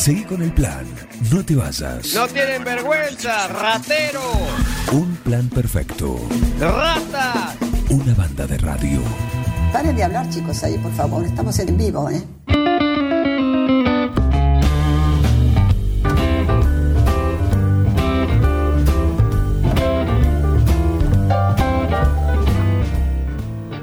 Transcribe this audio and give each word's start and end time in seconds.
Seguí 0.00 0.22
con 0.24 0.40
el 0.40 0.50
plan. 0.50 0.86
No 1.30 1.44
te 1.44 1.54
vayas. 1.54 2.14
No 2.14 2.26
tienen 2.26 2.64
vergüenza, 2.64 3.48
ratero. 3.48 4.22
Un 4.92 5.14
plan 5.16 5.46
perfecto. 5.50 6.18
Rata. 6.58 7.54
Una 7.90 8.14
banda 8.14 8.46
de 8.46 8.56
radio. 8.56 9.02
Paren 9.74 9.94
de 9.94 10.02
hablar, 10.02 10.26
chicos, 10.30 10.64
ahí, 10.64 10.78
por 10.78 10.90
favor. 10.92 11.22
Estamos 11.26 11.58
en 11.58 11.76
vivo, 11.76 12.08
¿eh? 12.08 12.22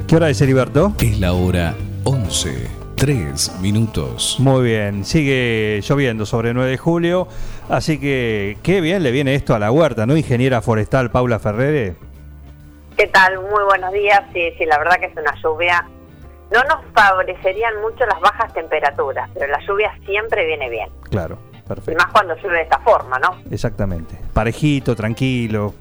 ¿Qué 0.08 0.16
hora 0.16 0.32
es, 0.32 0.42
Heriberto? 0.42 0.96
Es 1.00 1.20
la 1.20 1.34
hora 1.34 1.76
11. 2.06 2.77
3 2.98 3.60
minutos. 3.62 4.38
Muy 4.40 4.64
bien, 4.64 5.06
sigue 5.06 5.82
lloviendo 5.88 6.26
sobre 6.26 6.54
9 6.54 6.72
de 6.72 6.78
julio, 6.78 7.28
así 7.70 8.00
que 8.00 8.58
qué 8.64 8.82
bien 8.82 9.04
le 9.04 9.12
viene 9.12 9.36
esto 9.36 9.54
a 9.54 9.60
la 9.60 9.72
huerta, 9.72 10.08
¿no? 10.08 10.18
Ingeniera 10.18 10.62
forestal 10.62 11.12
Paula 11.12 11.38
Ferrere. 11.38 11.96
¿Qué 12.98 13.06
tal? 13.08 13.36
Muy 13.40 13.64
buenos 13.66 13.94
días. 13.94 14.22
Sí, 14.34 14.50
sí, 14.58 14.66
la 14.66 14.80
verdad 14.80 14.96
que 15.00 15.06
es 15.06 15.12
una 15.16 15.36
lluvia. 15.44 15.88
No 16.52 16.64
nos 16.64 16.84
favorecerían 16.96 17.80
mucho 17.82 18.04
las 18.08 18.20
bajas 18.20 18.52
temperaturas, 18.54 19.30
pero 19.36 19.46
la 19.48 19.60
lluvia 19.68 19.92
siempre 20.06 20.46
viene 20.48 20.68
bien. 20.70 20.90
Claro, 21.12 21.38
Y 21.54 21.62
perfecto. 21.68 22.04
más 22.04 22.12
cuando 22.12 22.36
llueve 22.38 22.58
de 22.58 22.64
esta 22.64 22.80
forma, 22.80 23.20
¿no? 23.20 23.38
Exactamente. 23.52 24.18
Parejito, 24.34 24.96
tranquilo, 24.96 25.76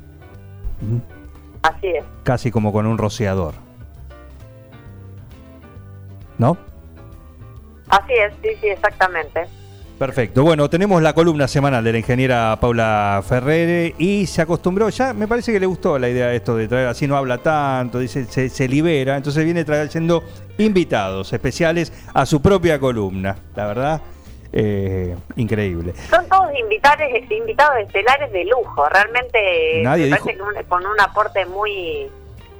Así 1.62 1.86
es. 1.86 2.05
casi 2.24 2.50
como 2.50 2.72
con 2.72 2.84
un 2.84 2.98
rociador. 2.98 3.55
¿No? 6.36 6.58
Así 7.88 8.12
es, 8.14 8.32
sí, 8.42 8.48
sí, 8.60 8.68
exactamente. 8.68 9.45
Perfecto. 9.98 10.42
Bueno, 10.42 10.68
tenemos 10.68 11.00
la 11.00 11.14
columna 11.14 11.48
semanal 11.48 11.82
de 11.82 11.92
la 11.92 11.98
ingeniera 11.98 12.58
Paula 12.60 13.22
Ferrere 13.27 13.94
y 13.97 14.27
se 14.27 14.42
acostumbró, 14.42 14.91
ya 14.91 15.14
me 15.14 15.27
parece 15.27 15.52
que 15.52 15.61
le 15.61 15.64
gustó 15.64 15.98
la 15.98 16.11
idea 16.11 16.27
de 16.27 16.36
esto 16.36 16.55
de 16.55 16.69
traer, 16.69 16.88
así 16.88 17.06
no 17.06 17.16
habla 17.16 17.38
tanto, 17.38 17.98
dice, 17.98 18.27
se, 18.27 18.50
se 18.50 18.69
libera, 18.69 19.16
entonces 19.16 19.42
viene 19.44 19.64
trayendo 19.64 20.22
invitados 20.58 21.33
especiales 21.33 21.92
a 22.12 22.27
su 22.27 22.42
propia 22.42 22.78
columna. 22.78 23.36
La 23.55 23.66
verdad, 23.69 24.02
eh, 24.52 25.16
increíble. 25.36 25.94
Son 26.11 26.28
todos 26.28 26.50
invitados, 26.58 27.00
invitados 27.30 27.78
estelares 27.78 28.30
de 28.33 28.44
lujo. 28.44 28.86
Realmente 28.91 29.80
Nadie 29.83 30.05
me 30.05 30.11
dijo- 30.11 30.24
parece 30.24 30.36
que 30.36 30.42
un- 30.42 30.64
con 30.68 30.86
un 30.86 31.00
aporte 31.00 31.46
muy 31.46 32.06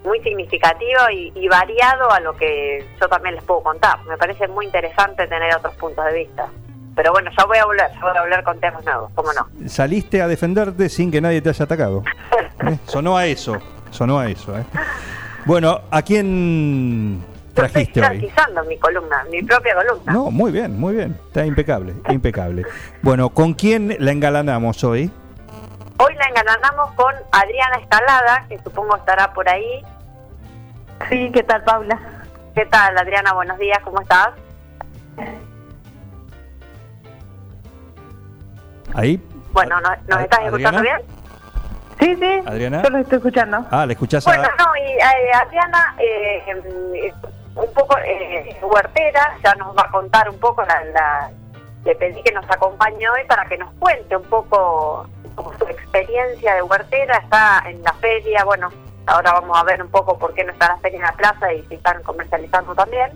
muy 0.07 0.21
significativo 0.23 1.11
y, 1.13 1.33
y 1.35 1.49
variado 1.49 2.11
a 2.11 2.21
lo 2.21 2.37
que 2.37 2.87
yo 3.01 3.09
también 3.09 3.35
les 3.35 3.45
puedo 3.45 3.63
contar. 3.63 4.03
Me 4.05 4.17
parece 4.17 4.47
muy 4.49 4.65
interesante 4.67 5.27
tener 5.27 5.55
otros 5.55 5.75
puntos 5.75 6.05
de 6.07 6.13
vista. 6.15 6.49
Pero 6.95 7.13
bueno, 7.13 7.31
ya 7.37 7.45
voy 7.45 7.59
a 7.59 7.67
volver, 7.67 7.91
ya 7.93 8.01
voy 8.01 8.17
a 8.17 8.23
volver 8.23 8.43
con 8.43 8.59
temas 8.59 8.83
nuevos, 8.85 9.11
¿cómo 9.15 9.31
no? 9.35 9.69
Saliste 9.69 10.23
a 10.23 10.29
defenderte 10.29 10.89
sin 10.89 11.11
que 11.11 11.21
nadie 11.21 11.43
te 11.43 11.51
haya 11.51 11.65
atacado. 11.67 12.03
¿Eh? 12.67 12.79
Sonó 12.87 13.19
a 13.19 13.27
eso, 13.27 13.59
sonó 13.91 14.19
a 14.19 14.31
eso. 14.31 14.57
¿eh? 14.57 14.65
Bueno, 15.45 15.83
¿a 15.91 16.01
quién 16.01 17.23
estoy 17.49 17.55
trajiste 17.55 18.01
hoy? 18.01 18.07
jerarquizando 18.07 18.65
mi 18.65 18.79
columna, 18.79 19.25
mi 19.31 19.43
propia 19.43 19.75
columna. 19.75 20.11
No, 20.11 20.31
muy 20.31 20.51
bien, 20.51 20.81
muy 20.81 20.95
bien. 20.95 21.19
Está 21.27 21.45
impecable, 21.45 21.95
impecable. 22.09 22.65
Bueno, 23.03 23.29
¿con 23.29 23.53
quién 23.53 23.95
la 23.99 24.13
engalanamos 24.13 24.83
hoy? 24.83 25.11
Hoy 25.99 26.15
la 26.15 26.25
engalanamos 26.29 26.93
con 26.93 27.15
Adriana 27.33 27.77
Escalada, 27.77 28.47
que 28.49 28.59
supongo 28.59 28.97
estará 28.97 29.35
por 29.35 29.47
ahí. 29.49 29.83
Sí, 31.09 31.31
¿qué 31.33 31.43
tal, 31.43 31.63
Paula? 31.65 31.99
¿Qué 32.55 32.67
tal, 32.67 32.97
Adriana? 32.99 33.33
Buenos 33.35 33.59
días, 33.59 33.79
¿cómo 33.85 34.01
estás? 34.01 34.31
Ahí. 38.95 39.23
Bueno, 39.53 39.81
¿nos, 39.81 40.03
nos 40.09 40.21
estás 40.21 40.41
escuchando 40.45 40.83
bien? 40.83 40.97
Sí, 42.01 42.17
sí. 42.17 42.43
Adriana. 42.47 42.83
Yo 42.83 42.91
lo 42.91 42.99
estoy 42.99 43.17
escuchando. 43.19 43.67
Ah, 43.71 43.87
¿le 43.87 43.93
escuchás 43.93 44.25
Bueno, 44.25 44.45
a...? 44.45 44.63
no, 44.65 44.77
y 44.77 44.91
eh, 44.93 45.33
Adriana, 45.35 45.95
eh, 45.99 47.13
un 47.55 47.73
poco 47.73 47.97
eh, 48.05 48.57
huertera, 48.63 49.37
ya 49.43 49.55
nos 49.55 49.77
va 49.77 49.83
a 49.83 49.91
contar 49.91 50.29
un 50.29 50.39
poco, 50.39 50.63
la, 50.65 50.85
la- 50.85 51.31
le 51.85 51.95
pedí 51.95 52.21
que 52.23 52.33
nos 52.33 52.45
acompañe 52.51 53.09
hoy 53.09 53.23
para 53.29 53.45
que 53.47 53.57
nos 53.57 53.71
cuente 53.75 54.17
un 54.17 54.25
poco, 54.25 55.07
un 55.25 55.31
poco 55.37 55.55
su 55.59 55.65
experiencia 55.69 56.55
de 56.57 56.63
huertera, 56.63 57.19
está 57.19 57.63
en 57.67 57.81
la 57.83 57.93
feria, 57.95 58.45
bueno, 58.45 58.71
ahora 59.07 59.33
vamos 59.33 59.57
a 59.59 59.65
ver 59.65 59.83
un 59.83 59.91
poco 59.91 60.19
por 60.19 60.35
qué 60.35 60.45
no 60.45 60.53
está 60.53 60.69
la 60.69 60.77
feria 60.79 60.99
en 60.99 61.03
la 61.05 61.13
plaza 61.13 61.53
y 61.53 61.63
si 61.67 61.75
están 61.75 62.03
comercializando 62.03 62.75
también. 62.75 63.11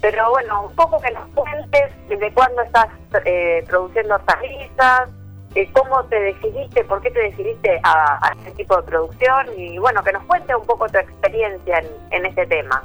Pero 0.00 0.30
bueno, 0.30 0.66
un 0.66 0.74
poco 0.74 1.00
que 1.00 1.10
nos 1.12 1.26
cuentes 1.28 1.92
desde 2.08 2.32
cuándo 2.32 2.62
estás 2.62 2.88
eh, 3.24 3.64
produciendo 3.68 4.14
hortalizas, 4.16 5.08
eh, 5.54 5.70
cómo 5.72 6.02
te 6.04 6.18
decidiste, 6.18 6.82
por 6.84 7.00
qué 7.02 7.10
te 7.10 7.20
decidiste 7.20 7.80
a, 7.84 8.18
a 8.26 8.32
este 8.32 8.50
tipo 8.52 8.76
de 8.76 8.82
producción 8.82 9.46
y 9.56 9.78
bueno, 9.78 10.02
que 10.02 10.12
nos 10.12 10.24
cuente 10.24 10.56
un 10.56 10.66
poco 10.66 10.88
tu 10.88 10.98
experiencia 10.98 11.78
en, 11.78 11.86
en 12.10 12.26
este 12.26 12.46
tema. 12.46 12.82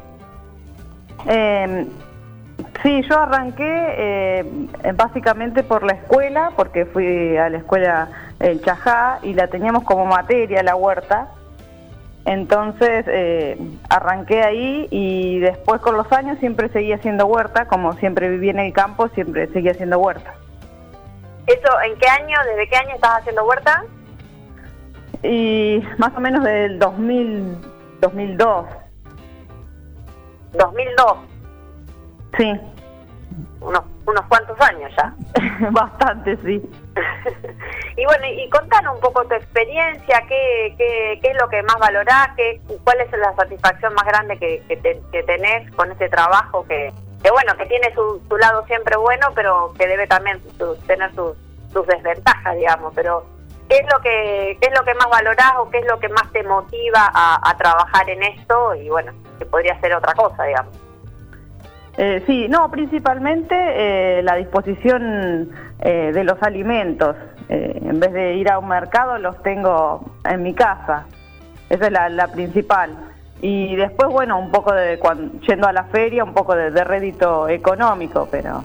Eh, 1.28 1.88
sí, 2.84 3.02
yo 3.10 3.20
arranqué 3.20 3.96
eh, 3.98 4.68
básicamente 4.94 5.64
por 5.64 5.84
la 5.84 5.94
escuela, 5.94 6.52
porque 6.56 6.86
fui 6.86 7.36
a 7.38 7.50
la 7.50 7.58
escuela 7.58 8.10
El 8.40 8.62
Chajá 8.62 9.20
y 9.24 9.34
la 9.34 9.48
teníamos 9.48 9.84
como 9.84 10.06
materia 10.06 10.62
la 10.62 10.76
huerta. 10.76 11.30
Entonces 12.28 13.06
eh, 13.08 13.58
arranqué 13.90 14.44
ahí 14.44 14.86
y 14.92 15.40
después 15.40 15.80
con 15.80 15.96
los 15.96 16.12
años 16.12 16.38
siempre 16.40 16.68
seguí 16.68 16.92
haciendo 16.92 17.26
huerta, 17.26 17.70
como 17.70 17.94
siempre 17.94 18.28
viví 18.30 18.50
en 18.50 18.60
el 18.60 18.74
campo, 18.74 19.08
siempre 19.16 19.48
seguí 19.54 19.70
haciendo 19.70 19.98
huerta. 19.98 20.34
¿Eso 21.46 21.82
en 21.86 21.98
qué 21.98 22.08
año, 22.10 22.38
desde 22.46 22.68
qué 22.68 22.76
año 22.76 22.96
estás 22.96 23.20
haciendo 23.20 23.46
huerta? 23.46 23.86
Y 25.24 25.82
más 25.98 26.12
o 26.18 26.20
menos 26.20 26.44
del 26.44 26.78
2000, 26.80 27.58
2002, 28.02 28.66
2002, 30.52 31.14
sí, 32.38 32.60
unos, 33.62 33.84
unos 34.08 34.26
cuantos 34.28 34.60
años 34.62 34.92
ya. 34.98 35.14
bastante, 35.72 36.36
sí. 36.38 36.62
y 37.98 38.06
bueno, 38.06 38.26
y 38.28 38.50
contanos 38.50 38.96
un 38.96 39.02
poco 39.02 39.26
tu 39.26 39.36
experiencia, 39.36 40.24
qué, 40.28 40.74
qué, 40.78 41.20
qué 41.22 41.32
es 41.32 41.38
lo 41.40 41.48
que 41.50 41.62
más 41.64 41.78
valorás, 41.80 42.30
qué, 42.36 42.62
cuál 42.84 43.02
es 43.02 43.12
la 43.12 43.34
satisfacción 43.36 43.94
más 43.94 44.06
grande 44.06 44.38
que, 44.40 44.64
que, 44.68 44.78
te- 44.78 45.02
que 45.12 45.24
tenés 45.24 45.70
con 45.76 45.92
este 45.92 46.10
trabajo 46.10 46.66
que, 46.68 46.92
que 47.24 47.32
bueno, 47.32 47.56
que 47.58 47.66
tiene 47.66 47.94
su, 47.94 48.22
su 48.28 48.38
lado 48.38 48.66
siempre 48.66 48.96
bueno, 48.98 49.28
pero 49.36 49.74
que 49.78 49.88
debe 49.88 50.08
también 50.08 50.42
su- 50.58 50.76
tener 50.88 51.14
sus, 51.14 51.34
sus 51.74 51.86
desventajas, 51.88 52.56
digamos, 52.56 52.94
pero 52.96 53.26
¿qué 53.70 53.78
es 53.78 53.86
lo 53.94 54.00
que 54.02 54.58
qué 54.62 54.68
es 54.70 54.80
lo 54.80 54.86
que 54.86 54.94
más 54.96 55.10
valorás 55.10 55.54
o 55.58 55.70
qué 55.70 55.80
es 55.80 55.86
lo 55.86 56.00
que 56.00 56.08
más 56.10 56.32
te 56.32 56.42
motiva 56.44 57.12
a, 57.14 57.40
a 57.44 57.58
trabajar 57.58 58.10
en 58.10 58.24
esto? 58.24 58.74
Y 58.76 58.88
bueno, 58.90 59.12
que 59.38 59.46
podría 59.46 59.80
ser 59.82 59.94
otra 59.94 60.14
cosa, 60.14 60.44
digamos. 60.46 60.74
Eh, 62.00 62.24
sí, 62.28 62.48
no, 62.48 62.70
principalmente 62.70 63.56
eh, 63.58 64.22
la 64.22 64.36
disposición 64.36 65.50
eh, 65.80 66.12
de 66.14 66.24
los 66.24 66.42
alimentos. 66.44 67.16
Eh, 67.50 67.80
en 67.84 68.00
vez 68.00 68.14
de 68.14 68.36
ir 68.36 68.52
a 68.52 68.60
un 68.60 68.68
mercado, 68.68 69.18
los 69.18 69.42
tengo 69.42 70.06
en 70.24 70.44
mi 70.44 70.54
casa. 70.54 71.06
Esa 71.70 71.88
es 71.88 71.92
la, 72.14 72.28
principal. 72.28 72.92
Y 73.42 73.76
después, 73.76 74.10
bueno, 74.10 74.38
un 74.38 74.52
poco 74.52 74.74
de, 74.74 75.00
cuan- 75.00 75.40
yendo 75.42 75.68
a 75.68 75.74
la 75.74 75.86
feria, 75.86 76.24
un 76.24 76.34
poco 76.34 76.56
de, 76.56 76.72
de 76.72 76.84
rédito 76.84 77.48
económico, 77.50 78.28
pero 78.32 78.64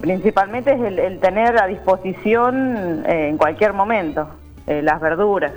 principalmente 0.00 0.72
es 0.72 0.80
el, 0.80 1.18
tener 1.18 1.60
a 1.60 1.66
disposición 1.66 3.04
en 3.06 3.36
cualquier 3.36 3.72
momento 3.72 4.28
las 4.66 5.00
verduras. 5.00 5.50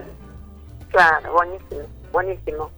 Claro, 0.89 1.33
buenísimo, 1.33 1.81
buenísimo. 2.11 2.71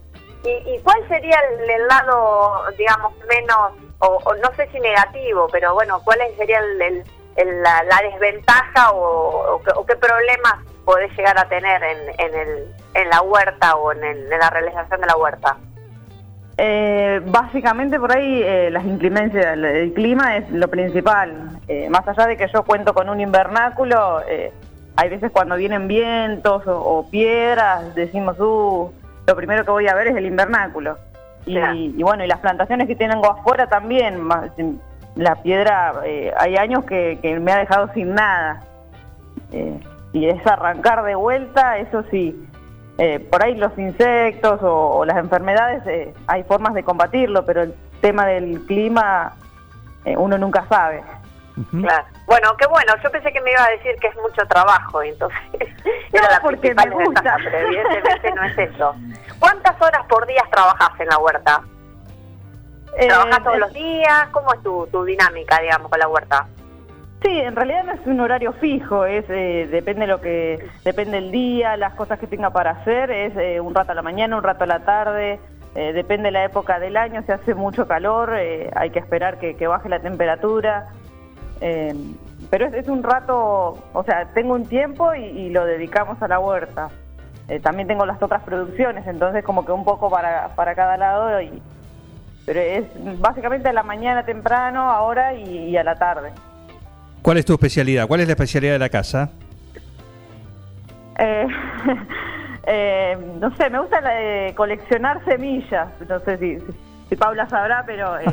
¿Y, 0.44 0.50
y 0.74 0.78
cuál 0.84 0.98
sería 1.08 1.38
el 1.78 1.86
lado, 1.88 2.60
digamos, 2.76 3.14
menos, 3.26 3.89
o, 4.00 4.34
no 4.34 4.54
sé 4.56 4.68
si 4.72 4.80
negativo, 4.80 5.46
pero 5.52 5.74
bueno, 5.74 6.00
cuál 6.04 6.18
sería 6.36 6.58
el, 6.58 6.82
el- 6.82 7.04
el- 7.36 7.62
la, 7.62 7.82
la 7.84 8.00
desventaja 8.10 8.90
o, 8.92 9.54
o 9.56 9.62
o 9.76 9.86
qué 9.86 9.96
problemas 9.96 10.54
podés 10.84 11.10
llegar 11.16 11.38
a 11.38 11.48
tener 11.48 11.82
en, 11.82 11.98
en, 12.18 12.34
el, 12.34 12.74
en 12.94 13.08
la 13.08 13.22
huerta 13.22 13.76
o 13.76 13.92
en, 13.92 14.02
en 14.04 14.28
la 14.28 14.50
realización 14.50 15.00
de 15.00 15.06
la 15.06 15.16
huerta? 15.16 15.56
Eh, 16.56 17.20
básicamente 17.26 17.98
por 17.98 18.14
ahí 18.14 18.42
eh, 18.42 18.70
las 18.70 18.84
inclemencias, 18.84 19.46
el, 19.54 19.64
el 19.64 19.92
clima 19.94 20.36
es 20.36 20.50
lo 20.50 20.68
principal. 20.68 21.60
Eh, 21.68 21.88
más 21.88 22.06
allá 22.06 22.26
de 22.26 22.36
que 22.36 22.48
yo 22.52 22.64
cuento 22.64 22.92
con 22.92 23.08
un 23.08 23.20
invernáculo, 23.20 24.20
eh, 24.28 24.52
hay 24.96 25.08
veces 25.08 25.30
cuando 25.30 25.56
vienen 25.56 25.88
vientos 25.88 26.66
o, 26.66 26.76
o 26.78 27.08
piedras, 27.10 27.94
decimos, 27.94 28.38
uh, 28.40 28.92
lo 29.26 29.36
primero 29.36 29.64
que 29.64 29.70
voy 29.70 29.88
a 29.88 29.94
ver 29.94 30.08
es 30.08 30.16
el 30.16 30.26
invernáculo. 30.26 30.98
Y, 31.46 31.54
Claro. 31.54 31.74
y 31.74 32.02
bueno, 32.02 32.24
y 32.24 32.28
las 32.28 32.40
plantaciones 32.40 32.86
que 32.86 32.96
tengo 32.96 33.30
afuera 33.30 33.66
también, 33.66 34.28
la 35.16 35.36
piedra, 35.36 35.94
eh, 36.04 36.32
hay 36.38 36.56
años 36.56 36.84
que, 36.84 37.18
que 37.20 37.38
me 37.40 37.52
ha 37.52 37.58
dejado 37.58 37.92
sin 37.94 38.14
nada. 38.14 38.62
Eh, 39.52 39.80
y 40.12 40.26
es 40.26 40.46
arrancar 40.46 41.02
de 41.04 41.14
vuelta, 41.14 41.78
eso 41.78 42.04
sí. 42.10 42.46
Eh, 42.98 43.18
por 43.18 43.42
ahí 43.42 43.54
los 43.56 43.76
insectos 43.78 44.62
o, 44.62 44.98
o 44.98 45.04
las 45.04 45.16
enfermedades, 45.16 46.14
hay 46.26 46.42
formas 46.44 46.74
de 46.74 46.82
combatirlo, 46.82 47.44
pero 47.46 47.62
el 47.62 47.74
tema 48.00 48.26
del 48.26 48.60
clima 48.66 49.32
uno 50.16 50.36
nunca 50.38 50.64
sabe. 50.68 51.02
Claro. 51.70 52.04
Bueno, 52.26 52.56
qué 52.58 52.66
bueno. 52.66 52.92
Yo 53.02 53.10
pensé 53.10 53.32
que 53.32 53.40
me 53.40 53.50
iba 53.52 53.64
a 53.64 53.70
decir 53.70 53.94
que 54.00 54.08
es 54.08 54.16
mucho 54.16 54.46
trabajo, 54.46 55.02
entonces 55.02 55.38
era 56.12 56.30
la 56.30 56.40
porque 56.40 56.74
me 56.74 56.90
gusta. 56.90 57.36
pero 57.44 57.58
evidentemente 57.58 58.32
no 58.32 58.44
es 58.44 58.58
eso. 58.58 58.94
¿Cuántas 59.38 59.80
horas 59.80 60.04
por 60.08 60.26
día 60.26 60.42
trabajas 60.50 60.90
en 61.00 61.06
la 61.08 61.18
huerta? 61.18 61.62
¿Trabajas 62.98 63.38
Eh, 63.38 63.42
todos 63.44 63.58
los 63.58 63.72
días? 63.72 64.28
¿Cómo 64.32 64.52
es 64.52 64.62
tu, 64.62 64.86
tu 64.88 65.04
dinámica, 65.04 65.60
digamos, 65.60 65.90
con 65.90 65.98
la 65.98 66.08
huerta? 66.08 66.46
Sí, 67.22 67.38
en 67.38 67.54
realidad 67.54 67.84
no 67.84 67.92
es 67.92 68.06
un 68.06 68.18
horario 68.20 68.52
fijo, 68.54 69.04
es 69.04 69.26
eh, 69.28 69.68
depende 69.70 70.06
lo 70.06 70.22
que 70.22 70.66
depende 70.84 71.18
el 71.18 71.30
día, 71.30 71.76
las 71.76 71.92
cosas 71.94 72.18
que 72.18 72.26
tenga 72.26 72.48
para 72.50 72.70
hacer, 72.70 73.10
es 73.10 73.36
eh, 73.36 73.60
un 73.60 73.74
rato 73.74 73.92
a 73.92 73.94
la 73.94 74.00
mañana, 74.00 74.36
un 74.38 74.42
rato 74.42 74.64
a 74.64 74.66
la 74.66 74.80
tarde, 74.86 75.38
eh, 75.74 75.92
depende 75.92 76.30
la 76.30 76.44
época 76.44 76.80
del 76.80 76.96
año, 76.96 77.22
si 77.26 77.30
hace 77.32 77.54
mucho 77.54 77.86
calor, 77.86 78.32
eh, 78.38 78.70
hay 78.74 78.88
que 78.88 78.98
esperar 79.00 79.38
que, 79.38 79.54
que 79.54 79.66
baje 79.66 79.90
la 79.90 80.00
temperatura, 80.00 80.88
eh, 81.60 81.94
pero 82.50 82.66
es, 82.66 82.74
es 82.74 82.88
un 82.88 83.02
rato, 83.02 83.78
o 83.92 84.04
sea, 84.04 84.26
tengo 84.34 84.54
un 84.54 84.66
tiempo 84.66 85.14
y, 85.14 85.24
y 85.24 85.50
lo 85.50 85.64
dedicamos 85.64 86.20
a 86.22 86.28
la 86.28 86.38
huerta. 86.40 86.88
Eh, 87.48 87.58
también 87.60 87.88
tengo 87.88 88.06
las 88.06 88.22
otras 88.22 88.42
producciones, 88.44 89.06
entonces 89.06 89.42
como 89.44 89.64
que 89.64 89.72
un 89.72 89.84
poco 89.84 90.08
para, 90.10 90.48
para 90.54 90.74
cada 90.74 90.96
lado, 90.96 91.40
y, 91.40 91.60
pero 92.46 92.60
es 92.60 92.84
básicamente 93.20 93.68
a 93.68 93.72
la 93.72 93.82
mañana 93.82 94.24
temprano, 94.24 94.90
ahora 94.90 95.34
y- 95.34 95.68
y 95.70 95.76
a 95.76 95.82
la 95.84 95.96
tarde. 95.96 96.30
¿Cuál 97.22 97.38
es 97.38 97.44
tu 97.44 97.52
especialidad? 97.54 98.06
¿Cuál 98.06 98.20
es 98.20 98.26
la 98.28 98.32
especialidad 98.34 98.72
de 98.74 98.78
la 98.78 98.88
casa? 98.88 99.30
Eh, 101.18 101.46
eh, 102.66 103.18
no 103.40 103.54
sé, 103.56 103.68
me 103.68 103.78
gusta 103.80 104.00
la 104.00 104.10
de 104.10 104.54
coleccionar 104.56 105.22
semillas. 105.24 105.88
No 106.08 106.18
sé 106.20 106.38
si, 106.38 106.58
si, 106.60 106.66
si 107.10 107.16
Paula 107.16 107.48
sabrá, 107.48 107.82
pero 107.84 108.18
eh, 108.18 108.24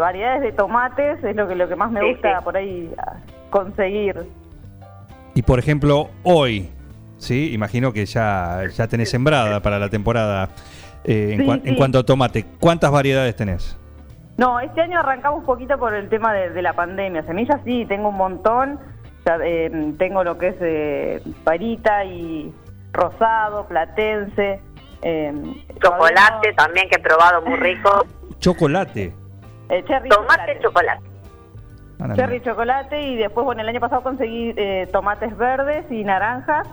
variedades 0.00 0.42
de 0.42 0.52
tomates 0.52 1.22
es 1.24 1.36
lo 1.36 1.48
que 1.48 1.54
lo 1.54 1.68
que 1.68 1.76
más 1.76 1.90
me 1.90 2.00
Sí, 2.00 2.06
gusta 2.12 2.38
sí. 2.38 2.44
por 2.44 2.56
ahí 2.56 2.92
ah, 2.98 3.16
conseguir. 3.50 4.16
Y 5.34 5.42
por 5.42 5.58
ejemplo, 5.58 6.10
hoy, 6.22 6.70
¿sí? 7.18 7.52
Imagino 7.52 7.92
que 7.92 8.04
ya, 8.06 8.62
ya 8.74 8.88
tenés 8.88 9.10
sembrada 9.10 9.60
para 9.60 9.78
la 9.78 9.88
temporada. 9.88 10.48
eh, 11.04 11.30
en, 11.34 11.40
Sí, 11.40 11.46
cua- 11.46 11.60
en 11.64 11.70
sí. 11.70 11.76
cuanto 11.76 11.98
a 11.98 12.02
tomate, 12.04 12.44
¿cuántas 12.58 12.90
variedades 12.90 13.34
tenés? 13.36 13.76
No, 14.36 14.58
este 14.60 14.80
año 14.82 14.98
arrancamos 15.00 15.40
un 15.40 15.46
poquito 15.46 15.78
por 15.78 15.94
el 15.94 16.08
tema 16.08 16.32
de, 16.32 16.50
de 16.50 16.62
la 16.62 16.72
pandemia. 16.74 17.22
Semillas 17.24 17.60
sí, 17.64 17.84
tengo 17.86 18.08
un 18.08 18.16
montón. 18.16 18.78
Ya, 19.26 19.38
eh, 19.44 19.92
tengo 19.98 20.24
lo 20.24 20.38
que 20.38 20.48
es 20.48 20.56
eh, 20.60 21.22
parita 21.44 22.04
y 22.04 22.52
rosado, 22.92 23.66
platense. 23.66 24.60
eh, 25.02 25.32
Chocolate 25.82 26.48
no- 26.50 26.54
también, 26.56 26.88
que 26.88 26.96
he 26.96 27.02
probado 27.02 27.42
muy 27.42 27.56
rico. 27.56 28.06
Chocolate. 28.40 29.14
eh, 29.68 29.84
cherry 29.86 30.08
Tomate, 30.08 30.58
chocolate. 30.60 31.00
No, 31.98 32.16
Cherry 32.16 32.40
chocolate 32.40 33.02
y 33.02 33.16
después, 33.16 33.44
bueno, 33.44 33.60
el 33.60 33.68
año 33.68 33.78
pasado 33.80 34.02
conseguí 34.02 34.54
eh, 34.56 34.88
tomates 34.90 35.36
verdes 35.36 35.84
y 35.90 36.02
naranjas, 36.02 36.66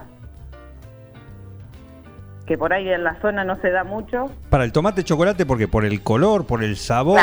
que 2.45 2.57
por 2.57 2.71
ahí 2.71 2.87
en 2.89 3.03
la 3.03 3.19
zona 3.19 3.43
no 3.43 3.57
se 3.57 3.69
da 3.69 3.83
mucho. 3.83 4.31
Para 4.49 4.63
el 4.63 4.71
tomate 4.71 5.03
chocolate, 5.03 5.45
porque 5.45 5.67
por 5.67 5.83
el 5.83 6.01
color, 6.01 6.47
por 6.47 6.63
el 6.63 6.77
sabor, 6.77 7.19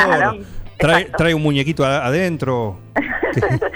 Claro, 0.77 1.07
trae, 1.17 1.33
un 1.33 1.41
muñequito 1.41 1.83
adentro. 1.83 2.77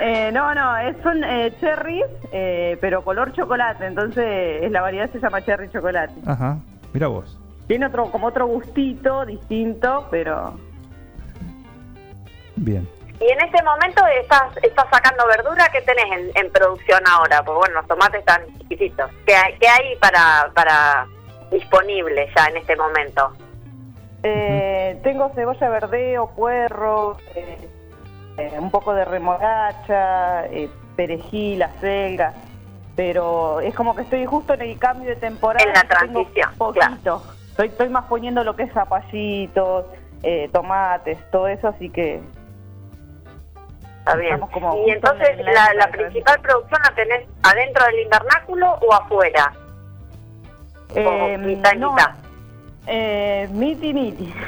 Eh, 0.00 0.30
no, 0.32 0.52
no, 0.54 0.76
es, 0.78 0.96
son 1.02 1.22
eh, 1.24 1.52
cherries, 1.60 2.04
eh, 2.32 2.76
pero 2.80 3.02
color 3.04 3.32
chocolate, 3.32 3.86
entonces 3.86 4.62
es 4.62 4.70
la 4.70 4.80
variedad 4.80 5.10
se 5.12 5.20
llama 5.20 5.42
cherry 5.42 5.68
chocolate. 5.70 6.12
Ajá, 6.26 6.58
mira 6.92 7.06
vos. 7.08 7.38
Tiene 7.72 7.86
otro 7.86 8.10
como 8.10 8.26
otro 8.26 8.46
gustito 8.46 9.24
distinto, 9.24 10.06
pero 10.10 10.58
Bien. 12.56 12.86
Y 13.18 13.24
en 13.24 13.40
este 13.40 13.62
momento 13.62 14.04
estás, 14.20 14.54
estás 14.62 14.84
sacando 14.90 15.26
verdura, 15.26 15.66
¿qué 15.72 15.80
tenés 15.80 16.04
en, 16.04 16.30
en 16.34 16.52
producción 16.52 17.00
ahora? 17.08 17.42
Porque 17.42 17.60
bueno, 17.60 17.76
los 17.76 17.88
tomates 17.88 18.20
están 18.20 18.42
chiquititos. 18.58 19.10
¿Qué 19.24 19.34
hay, 19.34 19.54
qué 19.58 19.68
hay 19.68 19.96
para, 19.96 20.50
para 20.52 21.06
disponible 21.50 22.30
ya 22.36 22.44
en 22.48 22.58
este 22.58 22.76
momento? 22.76 23.32
eh, 24.22 25.00
tengo 25.02 25.30
cebolla 25.34 25.70
verdeo, 25.70 26.26
puerro, 26.36 27.16
eh, 27.34 27.56
eh, 28.36 28.52
un 28.58 28.70
poco 28.70 28.92
de 28.92 29.06
remolacha, 29.06 30.44
eh, 30.48 30.68
perejil, 30.94 31.62
acelga, 31.62 32.34
pero 32.96 33.60
es 33.60 33.74
como 33.74 33.96
que 33.96 34.02
estoy 34.02 34.26
justo 34.26 34.52
en 34.52 34.60
el 34.60 34.78
cambio 34.78 35.08
de 35.08 35.16
temporada. 35.16 35.66
En 35.66 35.72
la 35.72 35.80
que 35.80 35.88
tengo 35.88 36.12
transición, 36.12 36.54
Poquito. 36.58 37.22
Estoy, 37.52 37.68
estoy 37.68 37.88
más 37.90 38.06
poniendo 38.06 38.42
lo 38.44 38.56
que 38.56 38.64
es 38.64 38.72
zapallitos, 38.72 39.86
eh, 40.22 40.48
tomates, 40.52 41.18
todo 41.30 41.48
eso, 41.48 41.68
así 41.68 41.88
que 41.90 42.20
Está 44.00 44.16
bien. 44.16 44.40
Como 44.40 44.84
Y 44.86 44.90
entonces, 44.90 45.28
en 45.38 45.44
la 45.78 45.88
principal 45.92 46.40
producción 46.40 46.80
la 46.82 46.94
tenés 46.96 47.28
adentro 47.44 47.84
del 47.86 48.00
invernáculo 48.00 48.72
o 48.80 48.92
afuera? 48.94 49.52
Eh, 50.94 51.06
o 51.06 51.38
mitad 51.38 51.72
y 51.74 51.78
no, 51.78 51.92
mitad. 51.92 52.10
eh, 52.88 53.48
miti 53.52 53.94
miti. 53.94 54.34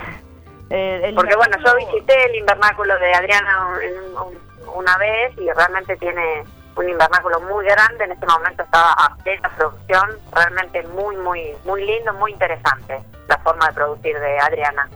Eh, 0.70 1.12
Porque 1.14 1.36
bueno, 1.36 1.56
yo 1.64 1.76
visité 1.76 2.24
el 2.24 2.36
invernáculo 2.36 2.98
de 2.98 3.12
Adriana 3.14 3.68
en 3.82 3.94
un- 4.16 4.74
una 4.74 4.96
vez 4.96 5.32
y 5.38 5.48
realmente 5.52 5.94
tiene 5.98 6.42
un 6.76 6.88
invernáculo 6.88 7.40
muy 7.40 7.64
grande. 7.66 8.04
En 8.04 8.12
este 8.12 8.26
momento 8.26 8.62
estaba 8.62 8.92
a 8.92 9.14
plena 9.22 9.48
producción, 9.56 10.10
realmente 10.32 10.82
muy, 10.88 11.16
muy, 11.16 11.54
muy 11.64 11.84
lindo, 11.86 12.12
muy 12.14 12.32
interesante 12.32 13.02
la 13.28 13.38
forma 13.38 13.66
de 13.68 13.72
producir 13.74 14.18
de 14.18 14.38
Adriana. 14.40 14.88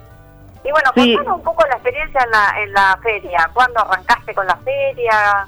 Y 0.65 0.71
bueno, 0.73 0.91
Sí. 0.95 1.15
contanos 1.15 1.39
un 1.39 1.45
poco 1.45 1.65
la 1.67 1.75
experiencia 1.75 2.21
en 2.25 2.31
la, 2.31 2.63
en 2.63 2.73
la 2.73 2.99
feria. 3.03 3.51
¿Cuándo 3.55 3.81
arrancaste 3.81 4.35
con 4.35 4.47
la 4.47 4.57
feria? 4.57 5.47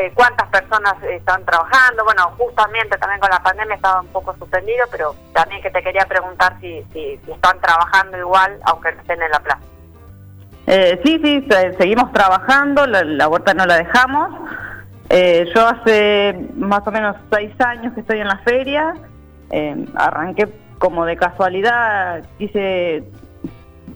Eh, 0.00 0.10
¿Cuántas 0.14 0.48
personas 0.48 0.94
están 1.02 1.44
trabajando? 1.44 2.02
Bueno, 2.04 2.32
justamente 2.38 2.96
también 2.96 3.20
con 3.20 3.28
la 3.30 3.42
pandemia 3.42 3.74
estaba 3.76 4.00
un 4.00 4.06
poco 4.08 4.34
suspendido, 4.38 4.86
pero 4.90 5.14
también 5.34 5.60
que 5.60 5.70
te 5.70 5.82
quería 5.82 6.06
preguntar 6.06 6.56
si, 6.60 6.82
si, 6.94 7.20
si 7.26 7.30
están 7.32 7.60
trabajando 7.60 8.16
igual, 8.16 8.58
aunque 8.64 8.88
estén 8.88 9.20
en 9.20 9.30
la 9.30 9.40
plaza. 9.40 9.60
Eh, 10.66 10.98
sí, 11.04 11.20
sí, 11.22 11.46
se- 11.50 11.74
seguimos 11.74 12.10
trabajando, 12.12 12.86
la, 12.86 13.02
la 13.04 13.28
huerta 13.28 13.52
no 13.52 13.66
la 13.66 13.76
dejamos. 13.76 14.41
Eh, 15.14 15.46
yo 15.54 15.66
hace 15.66 16.34
más 16.56 16.86
o 16.86 16.90
menos 16.90 17.14
seis 17.30 17.52
años 17.60 17.92
que 17.92 18.00
estoy 18.00 18.20
en 18.20 18.28
la 18.28 18.38
feria. 18.38 18.94
Eh, 19.50 19.84
arranqué 19.94 20.48
como 20.78 21.04
de 21.04 21.16
casualidad, 21.16 22.24
quise, 22.38 23.04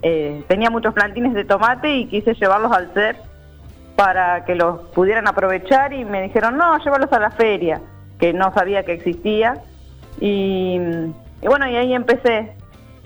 eh, 0.02 0.44
tenía 0.46 0.68
muchos 0.68 0.92
plantines 0.92 1.32
de 1.32 1.46
tomate 1.46 1.90
y 1.90 2.06
quise 2.06 2.34
llevarlos 2.34 2.70
al 2.70 2.92
CEP 2.92 3.16
para 3.96 4.44
que 4.44 4.54
los 4.54 4.80
pudieran 4.88 5.26
aprovechar 5.26 5.94
y 5.94 6.04
me 6.04 6.20
dijeron, 6.20 6.58
no, 6.58 6.78
llévalos 6.84 7.10
a 7.10 7.18
la 7.18 7.30
feria, 7.30 7.80
que 8.18 8.34
no 8.34 8.52
sabía 8.52 8.84
que 8.84 8.92
existía. 8.92 9.54
Y, 10.20 10.78
bueno, 11.42 11.66
y 11.66 11.76
ahí 11.76 11.94
empecé 11.94 12.52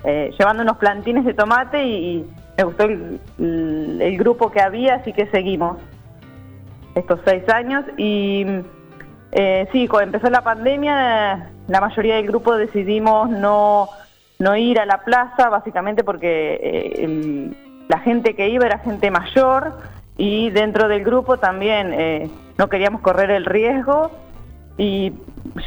llevando 0.04 0.64
unos 0.64 0.78
plantines 0.78 1.24
de 1.24 1.34
tomate 1.34 1.84
y, 1.84 2.28
me 2.58 2.64
gustó 2.64 2.84
el 2.84 4.18
grupo 4.18 4.50
que 4.50 4.60
había, 4.60 4.96
así 4.96 5.12
que 5.14 5.26
seguimos 5.28 5.78
estos 7.00 7.20
seis 7.24 7.48
años. 7.48 7.84
Y 7.96 8.46
eh, 9.32 9.68
sí, 9.72 9.88
cuando 9.88 10.16
empezó 10.16 10.30
la 10.30 10.42
pandemia, 10.42 11.50
la 11.68 11.80
mayoría 11.80 12.16
del 12.16 12.26
grupo 12.26 12.56
decidimos 12.56 13.30
no, 13.30 13.88
no 14.38 14.56
ir 14.56 14.80
a 14.80 14.86
la 14.86 15.04
plaza, 15.04 15.48
básicamente 15.48 16.04
porque 16.04 16.60
eh, 16.62 17.50
la 17.88 17.98
gente 17.98 18.34
que 18.34 18.48
iba 18.48 18.66
era 18.66 18.78
gente 18.78 19.10
mayor 19.10 19.78
y 20.16 20.50
dentro 20.50 20.88
del 20.88 21.04
grupo 21.04 21.38
también 21.38 21.92
eh, 21.92 22.30
no 22.58 22.68
queríamos 22.68 23.00
correr 23.00 23.30
el 23.30 23.44
riesgo. 23.44 24.10
Y 24.76 25.12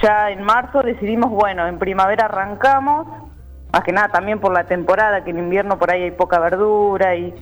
ya 0.01 0.31
en 0.31 0.43
marzo 0.43 0.81
decidimos, 0.81 1.29
bueno, 1.29 1.67
en 1.67 1.77
primavera 1.77 2.25
arrancamos, 2.25 3.07
más 3.71 3.83
que 3.83 3.91
nada 3.91 4.09
también 4.09 4.39
por 4.39 4.53
la 4.53 4.65
temporada, 4.65 5.23
que 5.23 5.31
en 5.31 5.39
invierno 5.39 5.77
por 5.77 5.91
ahí 5.91 6.03
hay 6.03 6.11
poca 6.11 6.39
verdura 6.39 7.15
y, 7.15 7.33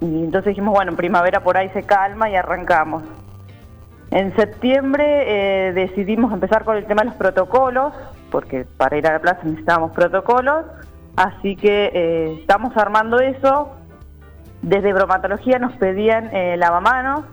y 0.00 0.24
entonces 0.24 0.50
dijimos, 0.50 0.74
bueno, 0.74 0.90
en 0.90 0.96
primavera 0.96 1.42
por 1.42 1.56
ahí 1.56 1.70
se 1.70 1.82
calma 1.82 2.28
y 2.28 2.36
arrancamos. 2.36 3.02
En 4.10 4.34
septiembre 4.36 5.68
eh, 5.68 5.72
decidimos 5.72 6.32
empezar 6.32 6.64
con 6.64 6.76
el 6.76 6.86
tema 6.86 7.02
de 7.02 7.08
los 7.08 7.16
protocolos, 7.16 7.92
porque 8.30 8.66
para 8.76 8.96
ir 8.96 9.06
a 9.06 9.14
la 9.14 9.18
plaza 9.18 9.40
necesitábamos 9.42 9.92
protocolos, 9.92 10.64
así 11.16 11.56
que 11.56 11.90
eh, 11.92 12.36
estamos 12.40 12.76
armando 12.76 13.18
eso. 13.18 13.72
Desde 14.62 14.92
bromatología 14.92 15.58
nos 15.58 15.72
pedían 15.74 16.34
eh, 16.34 16.56
lavamanos, 16.56 17.24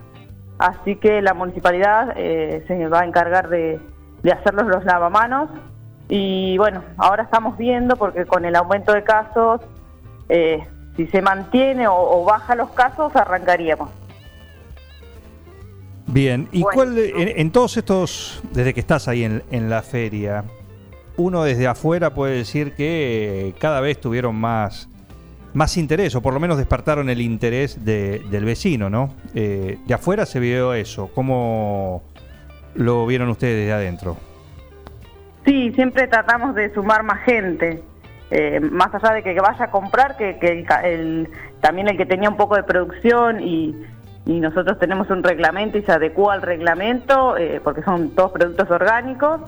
así 0.58 0.96
que 0.96 1.22
la 1.22 1.34
municipalidad 1.34 2.16
se 2.16 2.88
va 2.88 3.02
a 3.02 3.06
encargar 3.06 3.50
de, 3.50 3.80
de 4.24 4.32
hacerlos 4.32 4.68
los 4.68 4.84
lavamanos. 4.86 5.50
Y 6.10 6.58
bueno, 6.58 6.84
ahora 6.98 7.24
estamos 7.24 7.58
viendo, 7.58 7.96
porque 7.96 8.26
con 8.26 8.46
el 8.46 8.56
aumento 8.56 8.94
de 8.94 9.04
casos, 9.04 9.62
si 10.96 11.08
se 11.08 11.22
mantiene 11.22 11.88
o, 11.88 11.94
o 11.96 12.24
baja 12.26 12.56
los 12.56 12.70
casos, 12.72 13.16
arrancaríamos. 13.16 13.90
Bien, 16.08 16.48
¿y 16.52 16.62
Bueno. 16.62 16.76
cuál, 16.76 16.96
de- 16.96 17.10
en, 17.10 17.40
en 17.40 17.52
todos 17.52 17.78
estos, 17.78 18.42
desde 18.52 18.74
que 18.74 18.80
estás 18.80 19.08
ahí 19.08 19.24
en, 19.24 19.42
en 19.52 19.70
la 19.70 19.82
feria, 19.82 20.44
uno 21.18 21.44
desde 21.44 21.68
afuera 21.68 22.14
puede 22.14 22.36
decir 22.38 22.74
que 22.74 23.56
cada 23.60 23.80
vez 23.82 24.00
tuvieron 24.00 24.36
más, 24.36 24.90
más 25.54 25.78
interés, 25.78 26.14
o 26.16 26.22
por 26.22 26.34
lo 26.34 26.40
menos 26.40 26.58
despertaron 26.58 27.10
el 27.10 27.22
interés 27.22 27.84
de- 27.86 28.20
del 28.30 28.46
vecino, 28.46 28.90
¿no? 28.90 29.14
Eh, 29.34 29.80
de 29.86 29.94
afuera 29.94 30.26
se 30.26 30.40
vio 30.40 30.74
eso. 30.74 31.10
¿Cómo 31.16 32.04
lo 32.76 33.06
vieron 33.08 33.30
ustedes 33.30 33.66
de 33.68 33.74
adentro? 33.74 34.18
Sí, 35.46 35.72
siempre 35.74 36.08
tratamos 36.08 36.54
de 36.56 36.74
sumar 36.74 37.04
más 37.04 37.22
gente. 37.24 37.82
Eh, 38.32 38.60
más 38.60 38.94
allá 38.96 39.14
de 39.14 39.24
que 39.24 39.40
vaya 39.40 39.66
a 39.66 39.72
comprar, 39.72 40.18
que, 40.18 40.38
el 40.84 41.30
también 41.62 41.88
el 41.88 41.98
que 41.98 42.06
tenía 42.06 42.30
un 42.30 42.38
poco 42.38 42.56
de 42.56 42.64
producción 42.64 43.42
y, 43.42 43.76
y 44.26 44.40
nosotros 44.40 44.80
tenemos 44.80 45.10
un 45.10 45.24
reglamento 45.24 45.78
y 45.78 45.84
se 45.84 45.92
adecua 45.92 46.34
al 46.34 46.42
reglamento, 46.42 47.38
eh, 47.38 47.60
porque 47.64 47.84
son 47.84 48.12
todos 48.12 48.32
productos 48.32 48.70
orgánicos, 48.72 49.42